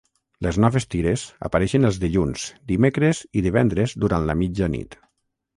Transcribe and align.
Les 0.45 0.57
noves 0.63 0.87
tires 0.93 1.25
apareixen 1.49 1.85
els 1.91 2.01
dilluns, 2.05 2.47
dimecres 2.73 3.21
i 3.41 3.47
divendres 3.51 3.95
durant 4.07 4.29
la 4.31 4.41
mitjanit. 4.45 4.99